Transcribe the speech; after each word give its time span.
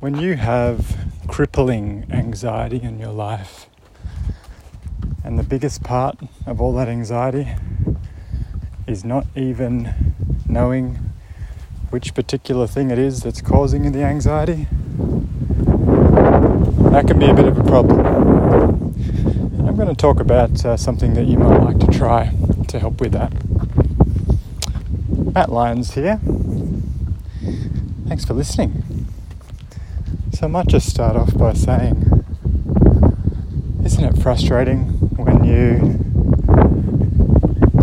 when 0.00 0.18
you 0.18 0.34
have 0.36 0.96
crippling 1.28 2.06
anxiety 2.10 2.82
in 2.82 2.98
your 2.98 3.12
life, 3.12 3.66
and 5.24 5.38
the 5.38 5.42
biggest 5.42 5.82
part 5.82 6.18
of 6.46 6.60
all 6.60 6.72
that 6.74 6.88
anxiety 6.88 7.48
is 8.86 9.04
not 9.04 9.26
even 9.34 10.14
knowing 10.46 10.98
which 11.90 12.14
particular 12.14 12.66
thing 12.66 12.90
it 12.90 12.98
is 12.98 13.22
that's 13.22 13.40
causing 13.40 13.90
the 13.92 14.02
anxiety, 14.02 14.66
that 16.90 17.04
can 17.06 17.18
be 17.18 17.26
a 17.26 17.34
bit 17.34 17.46
of 17.46 17.56
a 17.56 17.64
problem. 17.64 18.04
I'm 19.66 19.76
going 19.76 19.88
to 19.88 19.94
talk 19.94 20.20
about 20.20 20.64
uh, 20.64 20.76
something 20.76 21.14
that 21.14 21.24
you 21.24 21.38
might 21.38 21.58
like 21.58 21.78
to 21.80 21.86
try 21.86 22.34
to 22.68 22.78
help 22.78 23.00
with 23.00 23.12
that. 23.12 23.32
Matt 25.34 25.50
Lyons 25.50 25.94
here. 25.94 26.20
Thanks 28.06 28.24
for 28.24 28.34
listening. 28.34 28.93
So 30.34 30.46
I 30.46 30.48
might 30.48 30.66
just 30.66 30.90
start 30.90 31.14
off 31.14 31.32
by 31.38 31.52
saying, 31.52 32.24
isn't 33.84 34.04
it 34.04 34.20
frustrating 34.20 34.80
when 35.14 35.44
you 35.44 35.78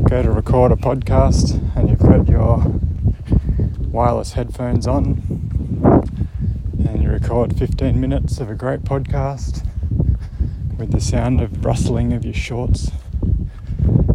go 0.09 0.21
to 0.21 0.29
record 0.29 0.73
a 0.73 0.75
podcast 0.75 1.61
and 1.77 1.89
you've 1.89 1.99
got 1.99 2.27
your 2.27 2.65
wireless 3.87 4.33
headphones 4.33 4.85
on 4.85 5.21
and 6.89 7.01
you 7.01 7.09
record 7.09 7.57
15 7.57 7.97
minutes 8.01 8.41
of 8.41 8.49
a 8.49 8.55
great 8.55 8.81
podcast 8.81 9.65
with 10.77 10.91
the 10.91 10.99
sound 10.99 11.39
of 11.39 11.63
rustling 11.63 12.11
of 12.11 12.25
your 12.25 12.33
shorts 12.33 12.91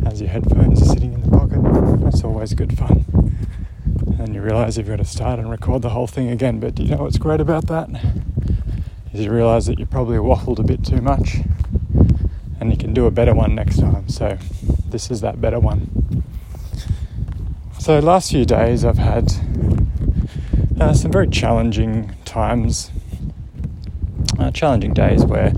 as 0.05 0.21
your 0.21 0.29
headphones 0.29 0.83
are 0.83 0.85
sitting 0.93 1.15
in 1.15 1.23
the 1.23 1.31
pocket? 1.31 2.03
That's 2.03 2.23
always 2.23 2.53
good 2.53 2.77
fun 2.77 3.16
and 4.19 4.35
you 4.35 4.41
realize 4.41 4.77
you've 4.79 4.89
got 4.89 4.97
to 4.97 5.05
start 5.05 5.39
and 5.39 5.51
record 5.51 5.83
the 5.83 5.91
whole 5.91 6.07
thing 6.07 6.31
again. 6.31 6.61
But 6.61 6.75
do 6.75 6.83
you 6.83 6.91
know 6.91 7.03
what's 7.03 7.19
great 7.19 7.41
about 7.41 7.67
that? 7.67 7.89
Is 9.13 9.21
you 9.25 9.31
realize 9.31 9.67
that 9.67 9.79
you 9.79 9.87
probably 9.87 10.17
waffled 10.17 10.59
a 10.59 10.63
bit 10.63 10.85
too 10.85 11.01
much 11.01 11.39
and 12.61 12.71
you 12.71 12.77
can 12.77 12.95
do 12.95 13.07
a 13.07 13.11
better 13.11 13.35
one 13.35 13.55
next 13.55 13.79
time. 13.79 14.09
So 14.09 14.39
this 14.89 15.11
is 15.11 15.21
that 15.21 15.41
better 15.41 15.61
one. 15.61 16.25
So 17.79 17.99
last 17.99 18.31
few 18.31 18.45
days 18.45 18.85
I've 18.85 18.99
had 18.99 19.33
uh, 20.81 20.93
some 20.93 21.13
very 21.13 21.29
challenging 21.29 22.15
times, 22.25 22.91
uh, 24.39 24.51
challenging 24.51 24.93
days 24.93 25.25
where 25.25 25.53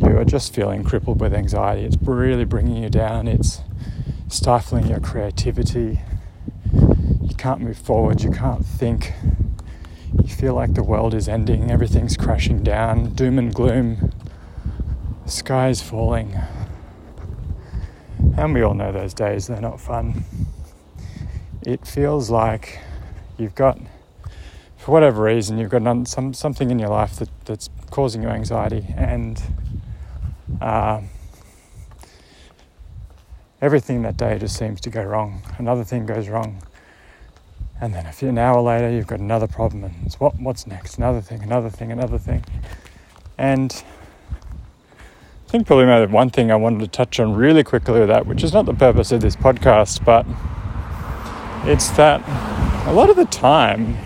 you 0.00 0.18
are 0.18 0.24
just 0.24 0.54
feeling 0.54 0.82
crippled 0.82 1.20
with 1.20 1.32
anxiety. 1.34 1.84
It's 1.84 1.96
really 2.02 2.44
bringing 2.44 2.82
you 2.82 2.88
down. 2.88 3.28
It's 3.28 3.60
stifling 4.28 4.88
your 4.88 5.00
creativity 5.00 6.00
can't 7.36 7.60
move 7.60 7.78
forward, 7.78 8.22
you 8.22 8.30
can't 8.30 8.64
think. 8.64 9.12
You 10.22 10.28
feel 10.28 10.54
like 10.54 10.74
the 10.74 10.82
world 10.82 11.14
is 11.14 11.28
ending, 11.28 11.70
everything's 11.70 12.16
crashing 12.16 12.62
down, 12.62 13.14
doom 13.14 13.38
and 13.38 13.54
gloom, 13.54 14.12
the 15.24 15.30
sky 15.30 15.68
is 15.68 15.82
falling. 15.82 16.36
And 18.36 18.54
we 18.54 18.62
all 18.62 18.74
know 18.74 18.92
those 18.92 19.14
days, 19.14 19.46
they're 19.46 19.60
not 19.60 19.80
fun. 19.80 20.24
It 21.62 21.86
feels 21.86 22.30
like 22.30 22.80
you've 23.38 23.54
got, 23.54 23.78
for 24.76 24.92
whatever 24.92 25.22
reason, 25.22 25.58
you've 25.58 25.70
got 25.70 26.08
some, 26.08 26.32
something 26.32 26.70
in 26.70 26.78
your 26.78 26.88
life 26.88 27.16
that, 27.16 27.28
that's 27.44 27.68
causing 27.90 28.22
you 28.22 28.28
anxiety, 28.28 28.86
and 28.96 29.42
uh, 30.60 31.00
everything 33.60 34.02
that 34.02 34.16
day 34.16 34.38
just 34.38 34.56
seems 34.56 34.80
to 34.80 34.90
go 34.90 35.02
wrong. 35.02 35.42
Another 35.58 35.84
thing 35.84 36.06
goes 36.06 36.28
wrong 36.28 36.62
and 37.80 37.94
then 37.94 38.06
a 38.06 38.12
few 38.12 38.28
an 38.28 38.38
hour 38.38 38.60
later 38.60 38.90
you've 38.90 39.06
got 39.06 39.20
another 39.20 39.46
problem 39.46 39.84
and 39.84 39.94
it's 40.04 40.18
what 40.18 40.38
what's 40.40 40.66
next? 40.66 40.96
Another 40.98 41.20
thing 41.20 41.42
another 41.42 41.70
thing 41.70 41.92
another 41.92 42.18
thing. 42.18 42.44
And 43.38 43.84
I 45.46 45.50
think 45.50 45.66
probably 45.66 46.06
one 46.06 46.30
thing 46.30 46.50
I 46.50 46.56
wanted 46.56 46.80
to 46.80 46.88
touch 46.88 47.20
on 47.20 47.34
really 47.34 47.62
quickly 47.62 48.00
with 48.00 48.08
that 48.08 48.26
which 48.26 48.42
is 48.42 48.52
not 48.52 48.66
the 48.66 48.74
purpose 48.74 49.12
of 49.12 49.20
this 49.20 49.36
podcast 49.36 50.04
but 50.04 50.26
it's 51.68 51.90
that 51.90 52.20
a 52.86 52.92
lot 52.92 53.10
of 53.10 53.16
the 53.16 53.26
time 53.26 53.96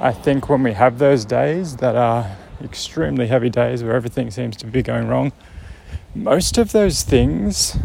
I 0.00 0.12
think 0.12 0.48
when 0.48 0.62
we 0.62 0.72
have 0.72 0.98
those 0.98 1.24
days 1.24 1.76
that 1.76 1.94
are 1.94 2.36
extremely 2.62 3.26
heavy 3.26 3.50
days 3.50 3.82
where 3.84 3.94
everything 3.94 4.30
seems 4.30 4.56
to 4.58 4.66
be 4.66 4.82
going 4.82 5.08
wrong 5.08 5.32
most 6.14 6.58
of 6.58 6.72
those 6.72 7.02
things 7.02 7.76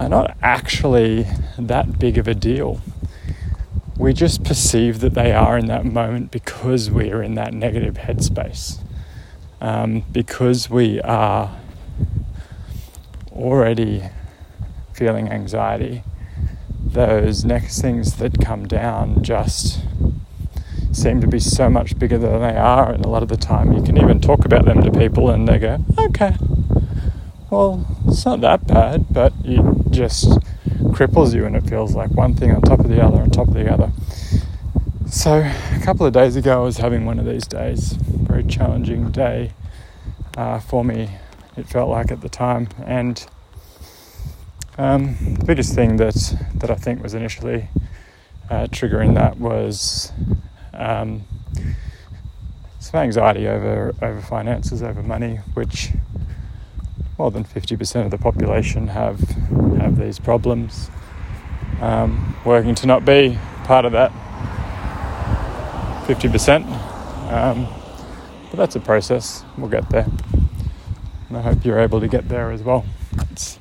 are 0.00 0.08
not 0.08 0.36
actually 0.42 1.26
that 1.58 1.98
big 1.98 2.18
of 2.18 2.26
a 2.26 2.34
deal 2.34 2.80
we 3.96 4.12
just 4.12 4.44
perceive 4.44 5.00
that 5.00 5.14
they 5.14 5.32
are 5.32 5.56
in 5.56 5.66
that 5.66 5.84
moment 5.84 6.30
because 6.30 6.90
we 6.90 7.10
are 7.10 7.22
in 7.22 7.34
that 7.34 7.54
negative 7.54 7.94
headspace. 7.94 8.78
Um, 9.60 10.04
because 10.12 10.68
we 10.68 11.00
are 11.00 11.56
already 13.32 14.02
feeling 14.92 15.28
anxiety, 15.28 16.02
those 16.84 17.44
next 17.44 17.80
things 17.80 18.16
that 18.16 18.40
come 18.40 18.66
down 18.66 19.22
just 19.22 19.80
seem 20.92 21.20
to 21.20 21.26
be 21.26 21.40
so 21.40 21.68
much 21.68 21.98
bigger 21.98 22.18
than 22.18 22.40
they 22.40 22.56
are. 22.56 22.90
And 22.92 23.04
a 23.04 23.08
lot 23.08 23.22
of 23.22 23.28
the 23.28 23.36
time, 23.36 23.72
you 23.72 23.82
can 23.82 23.96
even 23.96 24.20
talk 24.20 24.44
about 24.44 24.64
them 24.64 24.82
to 24.82 24.90
people 24.90 25.30
and 25.30 25.48
they 25.48 25.58
go, 25.58 25.84
okay, 25.98 26.36
well, 27.50 27.86
it's 28.06 28.24
not 28.24 28.40
that 28.42 28.66
bad, 28.66 29.06
but 29.10 29.32
you 29.44 29.84
just 29.90 30.38
cripples 30.94 31.34
you 31.34 31.44
and 31.44 31.56
it 31.56 31.68
feels 31.68 31.94
like 31.94 32.10
one 32.10 32.34
thing 32.34 32.52
on 32.52 32.62
top 32.62 32.78
of 32.78 32.88
the 32.88 33.02
other 33.02 33.20
on 33.20 33.30
top 33.30 33.48
of 33.48 33.54
the 33.54 33.70
other. 33.70 33.90
So, 35.10 35.38
a 35.38 35.80
couple 35.84 36.06
of 36.06 36.12
days 36.12 36.36
ago, 36.36 36.60
I 36.60 36.64
was 36.64 36.78
having 36.78 37.04
one 37.04 37.18
of 37.18 37.26
these 37.26 37.46
days, 37.46 37.92
very 37.92 38.44
challenging 38.44 39.10
day 39.10 39.52
uh, 40.36 40.58
for 40.58 40.84
me, 40.84 41.10
it 41.56 41.66
felt 41.66 41.88
like 41.90 42.10
at 42.10 42.20
the 42.20 42.28
time. 42.28 42.68
And 42.84 43.24
um, 44.76 45.16
the 45.38 45.44
biggest 45.44 45.74
thing 45.74 45.96
that, 45.98 46.14
that 46.56 46.70
I 46.70 46.74
think 46.74 47.02
was 47.02 47.14
initially 47.14 47.68
uh, 48.50 48.66
triggering 48.66 49.14
that 49.14 49.38
was 49.38 50.12
um, 50.72 51.24
some 52.80 53.00
anxiety 53.00 53.46
over, 53.46 53.94
over 54.02 54.20
finances, 54.20 54.82
over 54.82 55.02
money, 55.02 55.36
which 55.54 55.90
more 57.18 57.30
than 57.30 57.44
50% 57.44 58.04
of 58.04 58.10
the 58.10 58.18
population 58.18 58.88
have 58.88 59.20
have 59.78 59.98
these 59.98 60.18
problems. 60.18 60.90
Um, 61.80 62.36
working 62.44 62.74
to 62.76 62.86
not 62.86 63.04
be 63.04 63.38
part 63.64 63.84
of 63.84 63.92
that 63.92 64.12
50%. 66.06 66.64
Um, 67.32 67.66
but 68.50 68.56
that's 68.58 68.76
a 68.76 68.80
process. 68.80 69.44
We'll 69.56 69.70
get 69.70 69.88
there. 69.90 70.06
And 71.28 71.38
I 71.38 71.40
hope 71.40 71.64
you're 71.64 71.80
able 71.80 72.00
to 72.00 72.08
get 72.08 72.28
there 72.28 72.50
as 72.52 72.62
well. 72.62 72.84
It's 73.30 73.58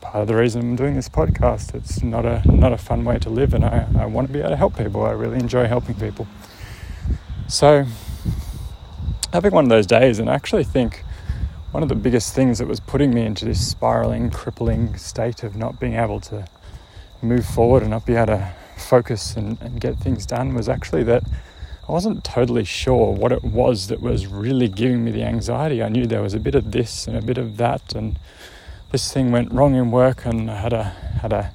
part 0.00 0.22
of 0.22 0.28
the 0.28 0.36
reason 0.36 0.60
I'm 0.60 0.76
doing 0.76 0.94
this 0.94 1.08
podcast. 1.08 1.74
It's 1.74 2.02
not 2.02 2.24
a 2.24 2.42
not 2.46 2.72
a 2.72 2.78
fun 2.78 3.04
way 3.04 3.18
to 3.18 3.30
live, 3.30 3.54
and 3.54 3.64
I, 3.64 3.88
I 3.98 4.06
want 4.06 4.28
to 4.28 4.32
be 4.32 4.38
able 4.38 4.50
to 4.50 4.56
help 4.56 4.76
people. 4.76 5.04
I 5.04 5.12
really 5.12 5.38
enjoy 5.38 5.66
helping 5.66 5.94
people. 5.94 6.26
So 7.48 7.86
having 9.32 9.52
one 9.52 9.64
of 9.64 9.70
those 9.70 9.86
days, 9.86 10.18
and 10.18 10.30
I 10.30 10.34
actually 10.34 10.64
think 10.64 11.04
one 11.72 11.82
of 11.82 11.88
the 11.88 11.94
biggest 11.94 12.34
things 12.34 12.58
that 12.58 12.66
was 12.66 12.80
putting 12.80 13.12
me 13.12 13.24
into 13.24 13.44
this 13.44 13.66
spiraling, 13.66 14.30
crippling 14.30 14.96
state 14.96 15.42
of 15.42 15.54
not 15.54 15.78
being 15.78 15.94
able 15.94 16.20
to 16.20 16.46
move 17.20 17.44
forward 17.44 17.82
and 17.82 17.90
not 17.90 18.06
be 18.06 18.14
able 18.14 18.26
to 18.26 18.54
focus 18.78 19.36
and, 19.36 19.60
and 19.60 19.80
get 19.80 19.98
things 19.98 20.24
done 20.24 20.54
was 20.54 20.68
actually 20.68 21.02
that 21.02 21.24
I 21.88 21.92
wasn't 21.92 22.22
totally 22.22 22.64
sure 22.64 23.12
what 23.14 23.32
it 23.32 23.42
was 23.42 23.88
that 23.88 24.02
was 24.02 24.26
really 24.26 24.68
giving 24.68 25.04
me 25.04 25.10
the 25.10 25.22
anxiety. 25.22 25.82
I 25.82 25.88
knew 25.88 26.06
there 26.06 26.20
was 26.20 26.34
a 26.34 26.38
bit 26.38 26.54
of 26.54 26.70
this 26.70 27.06
and 27.06 27.16
a 27.16 27.22
bit 27.22 27.38
of 27.38 27.56
that, 27.56 27.94
and 27.94 28.18
this 28.92 29.10
thing 29.10 29.32
went 29.32 29.52
wrong 29.52 29.74
in 29.74 29.90
work, 29.90 30.26
and 30.26 30.50
I 30.50 30.60
had 30.60 30.74
a 30.74 30.84
had 31.22 31.32
a 31.32 31.50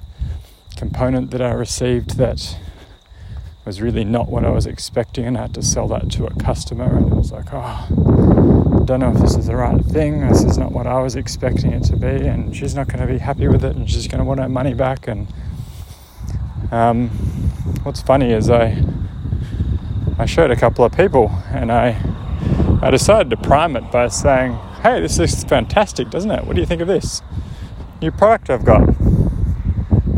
component 0.76 1.30
that 1.30 1.40
I 1.40 1.52
received 1.52 2.16
that 2.16 2.58
was 3.64 3.80
really 3.80 4.04
not 4.04 4.28
what 4.28 4.44
I 4.44 4.50
was 4.50 4.66
expecting, 4.66 5.24
and 5.24 5.38
I 5.38 5.42
had 5.42 5.54
to 5.54 5.62
sell 5.62 5.86
that 5.88 6.10
to 6.12 6.26
a 6.26 6.34
customer, 6.34 6.96
and 6.96 7.12
it 7.12 7.14
was 7.14 7.30
like, 7.30 7.46
oh, 7.52 8.63
don't 8.84 9.00
know 9.00 9.10
if 9.10 9.18
this 9.18 9.36
is 9.36 9.46
the 9.46 9.56
right 9.56 9.82
thing. 9.86 10.28
This 10.28 10.42
is 10.44 10.58
not 10.58 10.72
what 10.72 10.86
I 10.86 11.00
was 11.00 11.16
expecting 11.16 11.72
it 11.72 11.84
to 11.84 11.96
be, 11.96 12.06
and 12.06 12.54
she's 12.54 12.74
not 12.74 12.86
going 12.86 13.00
to 13.00 13.06
be 13.06 13.18
happy 13.18 13.48
with 13.48 13.64
it, 13.64 13.76
and 13.76 13.90
she's 13.90 14.06
going 14.06 14.18
to 14.18 14.24
want 14.24 14.40
her 14.40 14.48
money 14.48 14.74
back. 14.74 15.08
And 15.08 15.26
um, 16.70 17.08
what's 17.82 18.02
funny 18.02 18.32
is 18.32 18.50
I 18.50 18.82
I 20.18 20.26
showed 20.26 20.50
a 20.50 20.56
couple 20.56 20.84
of 20.84 20.92
people, 20.92 21.30
and 21.50 21.72
I 21.72 22.00
I 22.82 22.90
decided 22.90 23.30
to 23.30 23.36
prime 23.36 23.76
it 23.76 23.90
by 23.90 24.08
saying, 24.08 24.54
"Hey, 24.82 25.00
this 25.00 25.18
is 25.18 25.44
fantastic, 25.44 26.10
doesn't 26.10 26.30
it? 26.30 26.46
What 26.46 26.54
do 26.54 26.60
you 26.60 26.66
think 26.66 26.82
of 26.82 26.88
this 26.88 27.22
new 28.02 28.10
product 28.10 28.50
I've 28.50 28.64
got?" 28.64 28.86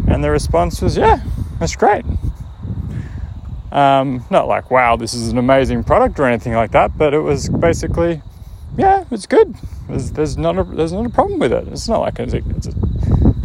And 0.08 0.24
the 0.24 0.30
response 0.30 0.82
was, 0.82 0.96
"Yeah, 0.96 1.20
that's 1.58 1.76
great." 1.76 2.04
Um, 3.72 4.24
not 4.30 4.48
like, 4.48 4.70
wow, 4.70 4.96
this 4.96 5.12
is 5.12 5.28
an 5.28 5.36
amazing 5.36 5.84
product 5.84 6.18
or 6.18 6.24
anything 6.24 6.54
like 6.54 6.70
that, 6.70 6.96
but 6.96 7.12
it 7.12 7.20
was 7.20 7.50
basically, 7.50 8.22
yeah, 8.76 9.04
it's 9.10 9.26
good. 9.26 9.54
There's, 9.88 10.12
there's 10.12 10.36
not 10.36 10.58
a 10.58 10.64
there's 10.64 10.92
not 10.92 11.06
a 11.06 11.10
problem 11.10 11.38
with 11.38 11.52
it. 11.52 11.68
It's 11.68 11.88
not 11.88 12.00
like 12.00 12.18
it's 12.18 12.34
a, 12.34 12.42
it's 12.50 12.66
a 12.66 12.74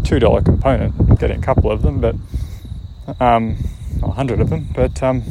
two 0.03 0.19
dollar 0.19 0.41
component. 0.41 0.93
I'm 0.99 1.15
getting 1.15 1.39
a 1.39 1.41
couple 1.41 1.71
of 1.71 1.81
them, 1.81 2.01
but 2.01 2.15
um, 3.19 3.57
a 4.03 4.11
hundred 4.11 4.41
of 4.41 4.49
them. 4.49 4.67
But 4.73 5.01
um, 5.01 5.23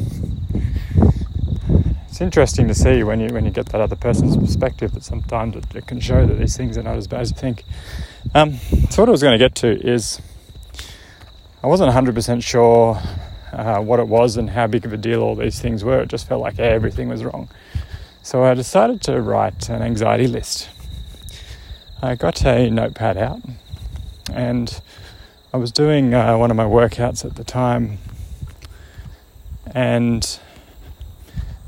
it's 2.07 2.21
interesting 2.21 2.67
to 2.67 2.73
see 2.73 3.03
when 3.03 3.19
you 3.19 3.29
when 3.33 3.45
you 3.45 3.51
get 3.51 3.67
that 3.67 3.81
other 3.81 3.95
person's 3.95 4.37
perspective 4.37 4.93
that 4.93 5.03
sometimes 5.03 5.55
it, 5.55 5.75
it 5.75 5.87
can 5.87 5.99
show 5.99 6.25
that 6.25 6.35
these 6.35 6.57
things 6.57 6.77
are 6.77 6.83
not 6.83 6.97
as 6.97 7.07
bad 7.07 7.21
as 7.21 7.31
you 7.31 7.37
think. 7.37 7.63
Um, 8.33 8.57
so 8.89 9.01
what 9.01 9.09
I 9.09 9.11
was 9.11 9.21
going 9.21 9.37
to 9.37 9.43
get 9.43 9.55
to 9.55 9.67
is 9.69 10.21
I 11.63 11.67
wasn't 11.67 11.93
100% 11.93 12.43
sure 12.43 12.99
uh, 13.53 13.79
what 13.81 13.99
it 13.99 14.07
was 14.07 14.37
and 14.37 14.49
how 14.49 14.65
big 14.65 14.85
of 14.85 14.93
a 14.93 14.97
deal 14.97 15.21
all 15.21 15.35
these 15.35 15.59
things 15.59 15.83
were. 15.83 16.01
It 16.01 16.09
just 16.09 16.27
felt 16.27 16.41
like 16.41 16.57
everything 16.57 17.07
was 17.07 17.23
wrong. 17.23 17.49
So 18.23 18.43
I 18.43 18.53
decided 18.53 19.01
to 19.03 19.19
write 19.19 19.67
an 19.67 19.81
anxiety 19.81 20.27
list. 20.27 20.69
I 22.03 22.13
got 22.13 22.45
a 22.45 22.69
notepad 22.69 23.17
out 23.17 23.41
and 24.31 24.79
I 25.51 25.57
was 25.57 25.71
doing 25.71 26.13
uh, 26.13 26.37
one 26.37 26.51
of 26.51 26.55
my 26.55 26.65
workouts 26.65 27.25
at 27.25 27.35
the 27.35 27.43
time 27.43 27.97
and 29.73 30.39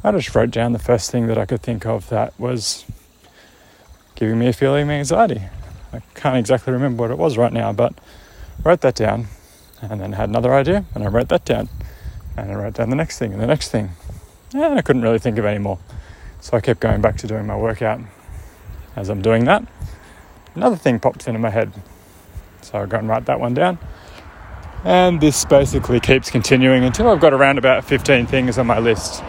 I 0.04 0.12
just 0.12 0.36
wrote 0.36 0.52
down 0.52 0.74
the 0.74 0.80
first 0.80 1.10
thing 1.10 1.26
that 1.26 1.40
I 1.40 1.46
could 1.46 1.62
think 1.62 1.88
of 1.88 2.08
that 2.10 2.40
was 2.40 2.86
giving 4.14 4.38
me 4.38 4.48
a 4.48 4.54
feeling 4.54 4.84
of 4.84 4.90
anxiety. 4.92 5.42
I 5.92 6.02
can't 6.14 6.38
exactly 6.38 6.72
remember 6.72 7.02
what 7.02 7.12
it 7.12 7.18
was 7.18 7.36
right 7.36 7.52
now, 7.52 7.74
but 7.74 7.94
wrote 8.64 8.82
that 8.82 8.96
down 8.96 9.26
and 9.82 10.00
then 10.00 10.14
had 10.14 10.30
another 10.30 10.54
idea 10.54 10.86
and 10.94 11.04
I 11.04 11.08
wrote 11.08 11.30
that 11.30 11.46
down 11.46 11.68
and 12.38 12.52
I 12.52 12.56
wrote 12.56 12.76
down 12.76 12.92
the 12.92 12.96
next 12.96 13.18
thing 13.18 13.34
and 13.34 13.42
the 13.42 13.48
next 13.48 13.70
thing. 13.70 13.90
And 14.54 14.78
I 14.78 14.82
couldn't 14.84 15.02
really 15.02 15.20
think 15.20 15.40
of 15.40 15.46
any 15.46 15.58
more. 15.58 15.80
So 16.44 16.57
I 16.57 16.60
kept 16.60 16.81
going 16.81 17.00
back 17.00 17.16
to 17.19 17.28
doing 17.28 17.48
my 17.48 17.56
workout. 17.56 18.01
As 18.98 19.07
I'm 19.07 19.22
doing 19.22 19.45
that, 19.45 19.66
another 20.56 20.75
thing 20.75 21.00
pops 21.00 21.25
into 21.25 21.40
my 21.40 21.50
head. 21.50 21.72
So 22.60 22.80
I 22.80 22.86
go 22.86 22.98
and 22.98 23.07
write 23.07 23.28
that 23.28 23.40
one 23.40 23.54
down. 23.54 23.80
And 24.84 25.22
this 25.22 25.45
basically 25.45 26.01
keeps 26.01 26.30
continuing 26.30 26.84
until 26.84 27.07
I've 27.07 27.22
got 27.22 27.31
around 27.31 27.60
about 27.60 27.86
15 27.86 28.25
things 28.25 28.57
on 28.57 28.68
my 28.68 28.80
list 28.80 29.24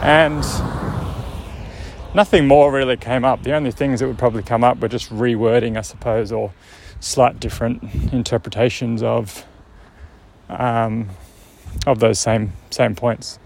and 0.00 0.44
nothing 2.14 2.46
more 2.46 2.70
really 2.70 2.96
came 2.96 3.24
up. 3.24 3.42
The 3.42 3.54
only 3.54 3.72
things 3.72 3.98
that 3.98 4.06
would 4.06 4.18
probably 4.18 4.44
come 4.44 4.62
up 4.62 4.78
were 4.78 4.86
just 4.86 5.10
rewording, 5.10 5.76
I 5.76 5.80
suppose, 5.80 6.30
or 6.30 6.52
slight 7.00 7.40
different 7.40 7.82
interpretations 8.12 9.02
of 9.02 9.44
um, 10.48 11.08
of 11.84 11.98
those 11.98 12.20
same 12.20 12.52
same 12.70 12.94
points. 12.94 13.40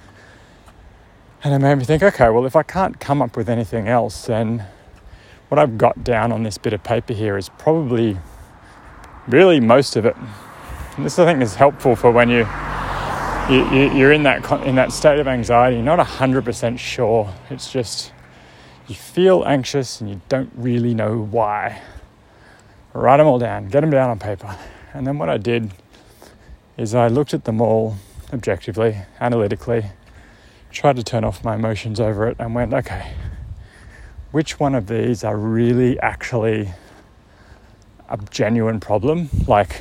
And 1.46 1.54
it 1.54 1.60
made 1.60 1.76
me 1.76 1.84
think, 1.84 2.02
okay, 2.02 2.28
well, 2.28 2.44
if 2.44 2.56
I 2.56 2.64
can't 2.64 2.98
come 2.98 3.22
up 3.22 3.36
with 3.36 3.48
anything 3.48 3.86
else, 3.86 4.26
then 4.26 4.66
what 5.48 5.60
I've 5.60 5.78
got 5.78 6.02
down 6.02 6.32
on 6.32 6.42
this 6.42 6.58
bit 6.58 6.72
of 6.72 6.82
paper 6.82 7.12
here 7.12 7.36
is 7.36 7.50
probably 7.50 8.18
really 9.28 9.60
most 9.60 9.94
of 9.94 10.04
it. 10.06 10.16
And 10.96 11.06
this, 11.06 11.20
I 11.20 11.24
think, 11.24 11.40
is 11.40 11.54
helpful 11.54 11.94
for 11.94 12.10
when 12.10 12.30
you 12.30 12.38
you, 13.48 14.04
are 14.04 14.10
in 14.10 14.24
that 14.24 14.50
in 14.66 14.74
that 14.74 14.90
state 14.90 15.20
of 15.20 15.28
anxiety. 15.28 15.76
You're 15.76 15.84
not 15.84 16.04
hundred 16.04 16.44
percent 16.44 16.80
sure. 16.80 17.32
It's 17.48 17.70
just 17.70 18.12
you 18.88 18.96
feel 18.96 19.44
anxious 19.46 20.00
and 20.00 20.10
you 20.10 20.20
don't 20.28 20.50
really 20.56 20.94
know 20.94 21.16
why. 21.16 21.80
Write 22.92 23.18
them 23.18 23.28
all 23.28 23.38
down. 23.38 23.68
Get 23.68 23.82
them 23.82 23.90
down 23.90 24.10
on 24.10 24.18
paper. 24.18 24.52
And 24.94 25.06
then 25.06 25.16
what 25.16 25.28
I 25.28 25.36
did 25.36 25.70
is 26.76 26.92
I 26.92 27.06
looked 27.06 27.34
at 27.34 27.44
them 27.44 27.60
all 27.60 27.98
objectively, 28.32 28.96
analytically, 29.20 29.84
tried 30.76 30.96
to 30.96 31.02
turn 31.02 31.24
off 31.24 31.42
my 31.42 31.54
emotions 31.54 31.98
over 31.98 32.28
it, 32.28 32.36
and 32.38 32.54
went, 32.54 32.74
okay, 32.74 33.14
which 34.30 34.60
one 34.60 34.74
of 34.74 34.88
these 34.88 35.24
are 35.24 35.36
really 35.36 35.98
actually 36.00 36.68
a 38.10 38.18
genuine 38.30 38.78
problem, 38.78 39.30
like 39.46 39.80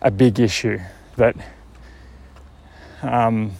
a 0.00 0.10
big 0.10 0.38
issue 0.38 0.78
that 1.16 1.34
um, 3.02 3.50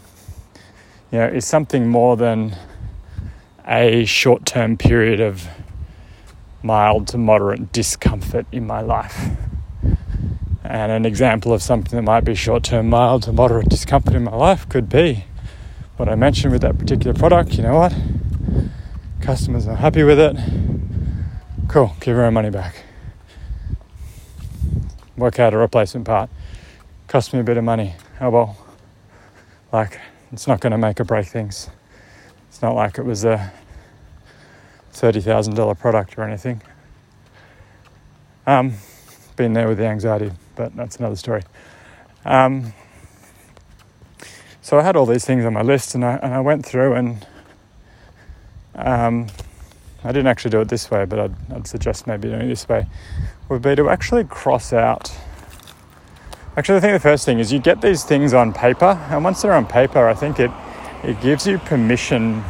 you 1.11 1.19
know, 1.19 1.27
is 1.27 1.45
something 1.45 1.89
more 1.89 2.17
than 2.17 2.55
a 3.67 4.05
short 4.05 4.47
term 4.47 4.77
period 4.77 5.21
of 5.21 5.49
mild 6.63 7.09
to 7.09 7.19
moderate 7.19 7.73
discomfort 7.73 8.47
in 8.53 8.67
my 8.67 8.81
life. 8.81 9.31
And 10.63 10.93
an 10.93 11.05
example 11.05 11.53
of 11.53 11.61
something 11.61 11.97
that 11.97 12.03
might 12.03 12.25
be 12.25 12.37
short 12.37 12.63
term, 12.63 12.89
mild 12.89 13.25
to 13.25 13.33
moderate 13.33 13.69
discomfort 13.69 14.15
in 14.15 14.23
my 14.23 14.37
life 14.37 14.69
could 14.69 14.89
be 14.89 15.25
what 16.01 16.09
I 16.09 16.15
mentioned 16.15 16.51
with 16.51 16.63
that 16.63 16.79
particular 16.79 17.13
product. 17.13 17.59
You 17.59 17.63
know 17.63 17.75
what? 17.75 17.95
Customers 19.21 19.69
are 19.69 19.77
happy 19.77 20.03
with 20.03 20.19
it. 20.19 20.35
Cool, 21.69 21.95
give 22.01 22.17
her 22.17 22.23
her 22.23 22.31
money 22.31 22.49
back. 22.49 22.85
Work 25.19 25.39
out 25.39 25.53
a 25.53 25.59
replacement 25.59 26.07
part. 26.07 26.31
Cost 27.07 27.35
me 27.35 27.41
a 27.41 27.43
bit 27.43 27.59
of 27.59 27.65
money. 27.65 27.97
Oh 28.19 28.31
well, 28.31 28.57
like, 29.75 30.01
it's 30.33 30.47
not 30.47 30.61
going 30.61 30.71
to 30.71 30.79
make 30.79 30.99
or 31.01 31.05
break 31.05 31.27
things. 31.27 31.69
It's 32.49 32.63
not 32.63 32.75
like 32.75 32.97
it 32.97 33.05
was 33.05 33.27
a 33.27 33.53
$30,000 34.95 35.79
product 35.79 36.17
or 36.17 36.23
anything. 36.23 36.63
Um, 38.47 38.73
been 39.37 39.53
there 39.53 39.69
with 39.69 39.77
the 39.77 39.87
anxiety, 39.87 40.33
but 40.57 40.75
that's 40.75 40.97
another 40.97 41.17
story. 41.17 41.43
Um, 42.25 42.73
so 44.71 44.79
I 44.79 44.83
had 44.83 44.95
all 44.95 45.05
these 45.05 45.25
things 45.25 45.45
on 45.45 45.53
my 45.53 45.63
list, 45.63 45.97
and 45.97 46.05
I, 46.05 46.15
and 46.23 46.33
I 46.33 46.39
went 46.39 46.65
through 46.65 46.95
and 46.95 47.27
um, 48.77 49.27
I 50.05 50.13
didn't 50.13 50.29
actually 50.29 50.53
do 50.53 50.61
it 50.61 50.69
this 50.69 50.93
way, 50.93 51.05
but 51.07 51.19
I'd, 51.19 51.35
I'd 51.53 51.67
suggest 51.67 52.07
maybe 52.07 52.29
doing 52.29 52.43
it 52.43 52.47
this 52.47 52.69
way. 52.69 52.87
Would 53.49 53.63
be 53.63 53.75
to 53.75 53.91
actually 53.91 54.23
cross 54.23 54.73
out 54.73 55.11
Actually, 56.57 56.79
I 56.79 56.81
think 56.81 56.93
the 56.93 57.01
first 57.01 57.25
thing 57.25 57.41
is 57.41 57.53
you 57.53 57.59
get 57.59 57.81
these 57.81 58.05
things 58.05 58.33
on 58.33 58.53
paper, 58.53 58.99
and 59.11 59.25
once 59.25 59.43
they're 59.43 59.53
on 59.53 59.67
paper, 59.67 60.07
I 60.07 60.15
think 60.15 60.39
it 60.39 60.53
it 61.03 61.21
gives 61.21 61.49
you 61.49 61.59
permission. 61.59 62.45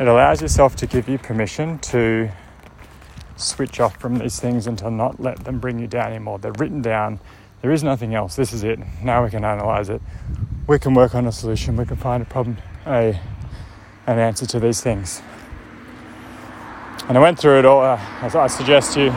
It 0.00 0.08
allows 0.08 0.40
yourself 0.40 0.76
to 0.76 0.86
give 0.86 1.08
you 1.10 1.18
permission 1.18 1.78
to 1.80 2.30
switch 3.36 3.80
off 3.80 3.96
from 3.96 4.18
these 4.18 4.40
things 4.40 4.66
and 4.66 4.78
to 4.78 4.90
not 4.90 5.20
let 5.20 5.44
them 5.44 5.58
bring 5.58 5.78
you 5.78 5.86
down 5.86 6.06
anymore. 6.08 6.38
They're 6.38 6.52
written 6.52 6.80
down. 6.80 7.18
There 7.60 7.72
is 7.72 7.82
nothing 7.82 8.14
else. 8.14 8.36
This 8.36 8.52
is 8.52 8.62
it. 8.62 8.78
Now 9.02 9.24
we 9.24 9.30
can 9.30 9.44
analyze 9.44 9.90
it. 9.90 10.00
We 10.66 10.78
can 10.78 10.94
work 10.94 11.14
on 11.14 11.26
a 11.26 11.32
solution. 11.32 11.76
We 11.76 11.84
can 11.84 11.96
find 11.96 12.22
a 12.22 12.26
problem, 12.26 12.56
a 12.86 13.18
an 14.06 14.18
answer 14.18 14.46
to 14.46 14.60
these 14.60 14.80
things. 14.80 15.20
And 17.08 17.18
I 17.18 17.20
went 17.20 17.38
through 17.38 17.58
it 17.58 17.64
all. 17.64 17.82
Uh, 17.82 17.98
as 18.20 18.36
I 18.36 18.46
suggest 18.46 18.96
you 18.96 19.12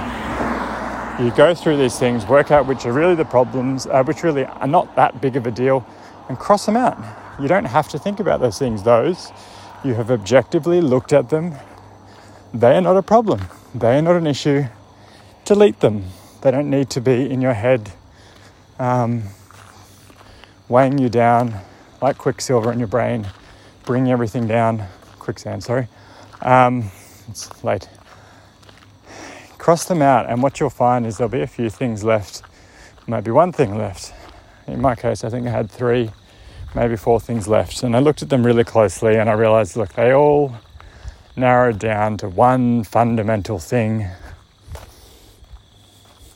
you 1.24 1.32
go 1.36 1.56
through 1.56 1.78
these 1.78 1.98
things, 1.98 2.26
work 2.26 2.52
out 2.52 2.66
which 2.66 2.86
are 2.86 2.92
really 2.92 3.16
the 3.16 3.26
problems, 3.26 3.86
uh, 3.88 4.04
which 4.04 4.24
really 4.24 4.44
are 4.46 4.68
not 4.68 4.96
that 4.96 5.22
big 5.22 5.36
of 5.38 5.48
a 5.48 5.52
deal, 5.52 5.86
and 6.30 6.38
cross 6.38 6.66
them 6.66 6.76
out. 6.76 6.98
You 7.40 7.48
don't 7.48 7.66
have 7.66 7.88
to 7.90 8.00
think 8.00 8.20
about 8.20 8.42
those 8.42 8.58
things. 8.58 8.84
Those 8.84 9.32
you 9.84 9.94
have 9.94 10.10
objectively 10.10 10.82
looked 10.82 11.14
at 11.14 11.30
them. 11.30 11.56
They 12.54 12.76
are 12.76 12.82
not 12.82 12.98
a 12.98 13.04
problem. 13.04 13.42
They 13.74 13.98
are 13.98 14.02
not 14.02 14.16
an 14.16 14.26
issue. 14.26 14.66
Delete 15.46 15.80
them. 15.80 16.06
They 16.42 16.52
don't 16.52 16.70
need 16.70 16.90
to 16.92 17.02
be 17.02 17.30
in 17.30 17.40
your 17.40 17.54
head, 17.54 17.92
um, 18.80 19.24
weighing 20.70 20.98
you 20.98 21.10
down 21.10 21.56
like 22.02 22.18
quicksilver 22.18 22.72
in 22.72 22.80
your 22.80 22.88
brain, 22.88 23.28
bringing 23.86 24.12
everything 24.12 24.48
down. 24.48 24.86
Quicksand, 25.20 25.64
sorry. 25.64 25.88
Um, 26.42 26.92
it's 27.30 27.64
late 27.64 27.88
cross 29.66 29.86
them 29.86 30.00
out, 30.00 30.30
and 30.30 30.44
what 30.44 30.60
you'll 30.60 30.70
find 30.70 31.08
is 31.08 31.18
there'll 31.18 31.28
be 31.28 31.42
a 31.42 31.48
few 31.48 31.72
things 31.72 32.04
left, 32.04 32.44
maybe 33.08 33.32
one 33.32 33.52
thing 33.52 33.76
left. 33.76 34.14
In 34.68 34.80
my 34.80 34.94
case, 34.94 35.24
I 35.24 35.30
think 35.32 35.48
I 35.48 35.50
had 35.50 35.72
three, 35.72 36.12
maybe 36.76 36.96
four 36.96 37.20
things 37.20 37.48
left, 37.48 37.82
and 37.82 37.96
I 37.96 38.00
looked 38.00 38.22
at 38.22 38.30
them 38.30 38.46
really 38.46 38.64
closely 38.64 39.16
and 39.16 39.28
I 39.28 39.34
realized 39.34 39.76
look, 39.76 39.94
they 39.94 40.14
all 40.14 40.58
narrowed 41.36 41.80
down 41.80 42.18
to 42.18 42.30
one 42.30 42.84
fundamental 42.84 43.58
thing, 43.58 44.08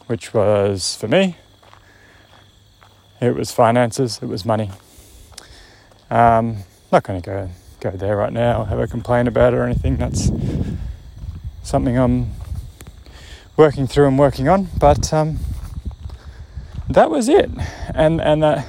which 0.07 0.33
was 0.33 0.95
for 0.95 1.07
me, 1.07 1.35
it 3.21 3.35
was 3.35 3.51
finances, 3.51 4.19
it 4.21 4.27
was 4.27 4.45
money. 4.45 4.71
Um, 6.09 6.57
not 6.91 7.03
going 7.03 7.21
to 7.21 7.25
go 7.25 7.49
go 7.79 7.91
there 7.91 8.17
right 8.17 8.33
now, 8.33 8.65
have 8.65 8.79
a 8.79 8.87
complaint 8.87 9.27
about 9.27 9.53
it 9.53 9.57
or 9.57 9.63
anything. 9.63 9.97
That's 9.97 10.31
something 11.63 11.97
I'm 11.97 12.31
working 13.55 13.87
through 13.87 14.07
and 14.07 14.19
working 14.19 14.47
on. 14.49 14.69
But 14.77 15.13
um, 15.13 15.39
that 16.89 17.09
was 17.11 17.29
it, 17.29 17.49
and 17.93 18.19
and 18.21 18.43
that 18.43 18.67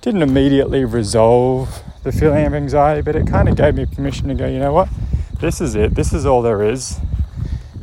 didn't 0.00 0.22
immediately 0.22 0.84
resolve 0.84 1.82
the 2.02 2.12
feeling 2.12 2.46
of 2.46 2.54
anxiety, 2.54 3.02
but 3.02 3.16
it 3.16 3.26
kind 3.26 3.48
of 3.48 3.56
gave 3.56 3.74
me 3.74 3.86
permission 3.86 4.28
to 4.28 4.34
go. 4.34 4.46
You 4.46 4.58
know 4.58 4.72
what? 4.72 4.88
This 5.40 5.60
is 5.60 5.74
it. 5.74 5.94
This 5.94 6.12
is 6.12 6.24
all 6.24 6.42
there 6.42 6.62
is. 6.62 6.98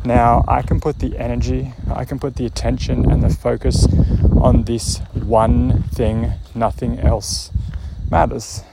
Now 0.06 0.44
I 0.48 0.62
can 0.62 0.82
put 0.82 1.00
the 1.00 1.18
energy, 1.18 1.74
I 1.90 2.04
can 2.04 2.20
put 2.20 2.36
the 2.36 2.46
attention 2.46 3.10
and 3.10 3.24
the 3.24 3.30
focus 3.30 3.88
on 4.42 4.64
this 4.64 5.00
one 5.26 5.84
thing. 5.84 6.34
Nothing 6.56 7.00
else 7.00 7.52
matters. 8.12 8.64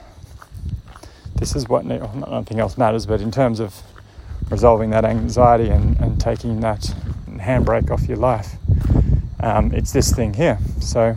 This 1.35 1.55
is 1.55 1.67
what 1.67 1.85
nothing 1.85 2.59
else 2.59 2.77
matters, 2.77 3.05
but 3.05 3.21
in 3.21 3.31
terms 3.31 3.59
of 3.59 3.81
resolving 4.49 4.89
that 4.91 5.05
anxiety 5.05 5.69
and, 5.69 5.99
and 5.99 6.19
taking 6.19 6.59
that 6.59 6.93
handbrake 7.27 7.89
off 7.89 8.07
your 8.07 8.17
life. 8.17 8.55
Um, 9.39 9.73
it's 9.73 9.91
this 9.91 10.13
thing 10.13 10.33
here. 10.33 10.59
So 10.79 11.15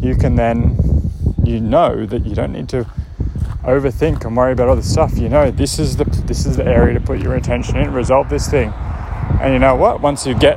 you 0.00 0.16
can 0.16 0.34
then, 0.34 1.10
you 1.44 1.60
know 1.60 2.06
that 2.06 2.26
you 2.26 2.34
don't 2.34 2.52
need 2.52 2.68
to 2.70 2.84
overthink 3.62 4.24
and 4.24 4.36
worry 4.36 4.52
about 4.52 4.74
this 4.74 4.90
stuff. 4.90 5.16
You 5.18 5.28
know, 5.28 5.50
this 5.50 5.78
is 5.78 5.96
the 5.96 6.04
this 6.04 6.46
is 6.46 6.56
the 6.56 6.64
area 6.64 6.94
to 6.94 7.00
put 7.00 7.20
your 7.20 7.34
attention 7.34 7.76
in, 7.76 7.92
resolve 7.92 8.28
this 8.28 8.48
thing. 8.48 8.72
And 9.40 9.52
you 9.52 9.58
know 9.58 9.74
what? 9.76 10.00
Once 10.00 10.26
you 10.26 10.34
get 10.34 10.56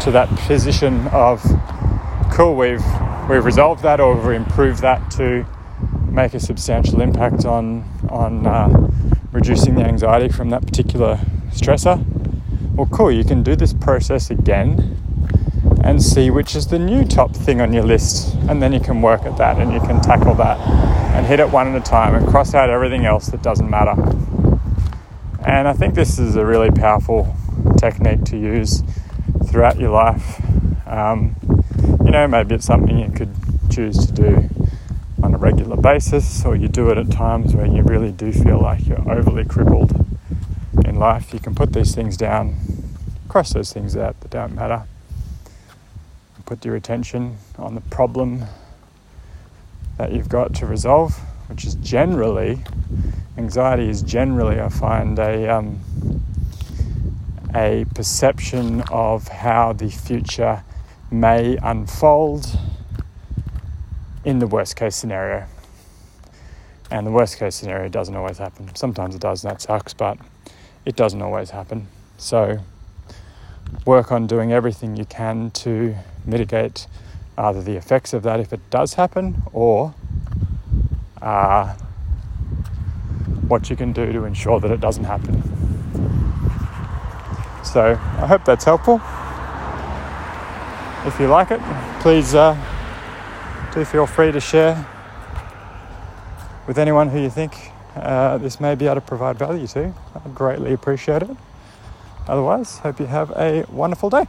to 0.00 0.10
that 0.12 0.28
position 0.46 1.06
of 1.08 1.42
cool, 2.34 2.56
we've 2.56 2.84
we've 3.30 3.44
resolved 3.44 3.84
that 3.84 4.00
or 4.00 4.16
we've 4.16 4.34
improved 4.34 4.80
that 4.80 5.08
to 5.12 5.46
make 6.10 6.34
a 6.34 6.40
substantial 6.40 7.00
impact 7.00 7.44
on 7.44 7.84
on 8.08 8.44
uh, 8.44 8.90
reducing 9.30 9.76
the 9.76 9.84
anxiety 9.84 10.28
from 10.28 10.50
that 10.50 10.66
particular 10.66 11.20
stressor. 11.50 12.04
Well, 12.74 12.88
cool. 12.88 13.12
You 13.12 13.22
can 13.22 13.44
do 13.44 13.54
this 13.54 13.72
process 13.72 14.30
again 14.30 14.98
and 15.84 16.02
see 16.02 16.28
which 16.30 16.56
is 16.56 16.66
the 16.66 16.78
new 16.78 17.04
top 17.04 17.36
thing 17.36 17.60
on 17.60 17.72
your 17.72 17.84
list, 17.84 18.34
and 18.48 18.60
then 18.60 18.72
you 18.72 18.80
can 18.80 19.00
work 19.00 19.22
at 19.22 19.36
that 19.36 19.60
and 19.60 19.72
you 19.72 19.78
can 19.78 20.00
tackle 20.00 20.34
that 20.34 20.58
and 21.14 21.24
hit 21.26 21.38
it 21.38 21.48
one 21.48 21.68
at 21.68 21.80
a 21.80 21.84
time 21.84 22.16
and 22.16 22.26
cross 22.26 22.52
out 22.52 22.68
everything 22.68 23.04
else 23.04 23.28
that 23.28 23.44
doesn't 23.44 23.70
matter. 23.70 23.94
And 25.46 25.68
I 25.68 25.72
think 25.72 25.94
this 25.94 26.18
is 26.18 26.34
a 26.34 26.44
really 26.44 26.72
powerful 26.72 27.32
technique 27.78 28.24
to 28.24 28.36
use 28.36 28.82
throughout 29.46 29.78
your 29.78 29.90
life. 29.90 30.40
Um, 30.88 31.36
know, 32.14 32.28
maybe 32.28 32.54
it's 32.54 32.64
something 32.64 32.98
you 32.98 33.10
could 33.10 33.34
choose 33.70 34.06
to 34.06 34.12
do 34.12 34.48
on 35.22 35.34
a 35.34 35.38
regular 35.38 35.76
basis, 35.76 36.44
or 36.44 36.54
you 36.54 36.68
do 36.68 36.90
it 36.90 36.98
at 36.98 37.10
times 37.10 37.54
where 37.54 37.66
you 37.66 37.82
really 37.82 38.12
do 38.12 38.32
feel 38.32 38.60
like 38.60 38.86
you're 38.86 39.10
overly 39.10 39.44
crippled 39.44 40.06
in 40.84 40.96
life. 40.96 41.32
You 41.32 41.40
can 41.40 41.54
put 41.54 41.72
these 41.72 41.94
things 41.94 42.16
down, 42.16 42.56
cross 43.28 43.52
those 43.52 43.72
things 43.72 43.96
out 43.96 44.20
that 44.20 44.30
don't 44.30 44.54
matter, 44.54 44.84
put 46.46 46.64
your 46.64 46.76
attention 46.76 47.36
on 47.58 47.74
the 47.74 47.80
problem 47.80 48.44
that 49.98 50.12
you've 50.12 50.28
got 50.28 50.54
to 50.54 50.66
resolve, 50.66 51.14
which 51.48 51.64
is 51.64 51.74
generally 51.76 52.60
anxiety 53.36 53.88
is 53.88 54.02
generally 54.02 54.60
I 54.60 54.68
find 54.68 55.18
a 55.18 55.48
um, 55.48 55.80
a 57.54 57.86
perception 57.94 58.82
of 58.90 59.28
how 59.28 59.72
the 59.72 59.88
future 59.88 60.62
may 61.10 61.56
unfold 61.62 62.58
in 64.24 64.38
the 64.38 64.46
worst 64.46 64.76
case 64.76 64.96
scenario. 64.96 65.46
And 66.90 67.06
the 67.06 67.10
worst 67.10 67.38
case 67.38 67.54
scenario 67.54 67.88
doesn't 67.88 68.14
always 68.14 68.38
happen. 68.38 68.74
Sometimes 68.74 69.14
it 69.14 69.20
does, 69.20 69.44
and 69.44 69.52
that 69.52 69.60
sucks, 69.60 69.94
but 69.94 70.18
it 70.84 70.96
doesn't 70.96 71.22
always 71.22 71.50
happen. 71.50 71.88
So 72.16 72.58
work 73.84 74.12
on 74.12 74.26
doing 74.26 74.52
everything 74.52 74.96
you 74.96 75.04
can 75.04 75.50
to 75.50 75.94
mitigate 76.24 76.86
either 77.36 77.62
the 77.62 77.76
effects 77.76 78.12
of 78.12 78.22
that 78.22 78.40
if 78.40 78.52
it 78.52 78.60
does 78.70 78.94
happen 78.94 79.42
or 79.52 79.94
uh, 81.20 81.74
what 83.48 83.68
you 83.68 83.76
can 83.76 83.92
do 83.92 84.12
to 84.12 84.24
ensure 84.24 84.60
that 84.60 84.70
it 84.70 84.80
doesn't 84.80 85.04
happen. 85.04 85.42
So 87.64 87.92
I 87.92 88.26
hope 88.26 88.44
that's 88.44 88.64
helpful. 88.64 89.00
If 91.06 91.20
you 91.20 91.26
like 91.26 91.50
it, 91.50 91.60
please 92.00 92.34
uh, 92.34 92.56
do 93.74 93.84
feel 93.84 94.06
free 94.06 94.32
to 94.32 94.40
share 94.40 94.86
with 96.66 96.78
anyone 96.78 97.10
who 97.10 97.20
you 97.20 97.28
think 97.28 97.52
uh, 97.94 98.38
this 98.38 98.58
may 98.58 98.74
be 98.74 98.86
able 98.86 98.94
to 98.94 99.00
provide 99.02 99.38
value 99.38 99.66
to. 99.66 99.92
I'd 100.14 100.34
greatly 100.34 100.72
appreciate 100.72 101.22
it. 101.22 101.30
Otherwise, 102.26 102.78
hope 102.78 103.00
you 103.00 103.06
have 103.06 103.30
a 103.32 103.66
wonderful 103.70 104.08
day. 104.08 104.26